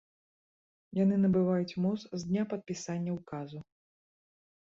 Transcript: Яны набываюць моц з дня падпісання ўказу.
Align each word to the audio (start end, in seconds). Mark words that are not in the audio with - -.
Яны 0.99 1.15
набываюць 1.25 1.77
моц 1.83 1.99
з 2.05 2.21
дня 2.29 2.43
падпісання 2.53 3.11
ўказу. 3.19 3.59